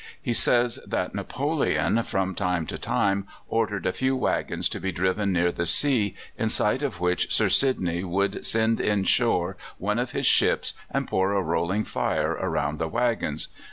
[0.19, 5.31] He says that Napoleon from time to time ordered a few waggons to be driven
[5.31, 10.13] near the sea, on sight of which Sir Sidney would send in shore one of
[10.13, 13.49] his ships and pour a rolling fire around the waggons.